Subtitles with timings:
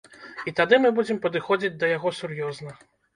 [0.51, 2.73] І тады мы будзем падыходзіць да яго сур'ёзна.